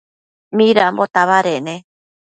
[0.57, 1.75] Midambo tabadec ne?